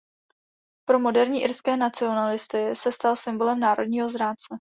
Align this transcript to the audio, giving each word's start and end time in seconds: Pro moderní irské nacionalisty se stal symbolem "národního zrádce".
Pro 0.85 0.99
moderní 0.99 1.43
irské 1.43 1.77
nacionalisty 1.77 2.75
se 2.75 2.91
stal 2.91 3.15
symbolem 3.15 3.59
"národního 3.59 4.09
zrádce". 4.09 4.45